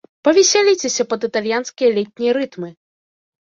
Павесяліцеся 0.27 1.03
пад 1.11 1.27
італьянскія 1.27 1.93
летнія 1.99 2.31
рытмы! 2.39 2.69